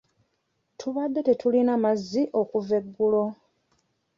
[0.79, 3.25] Tubadde tetulina mazzi okuva eggulo.